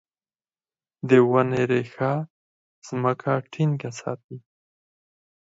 [1.09, 2.13] د ونې ریښه
[2.87, 4.37] ځمکه ټینګه ساتي.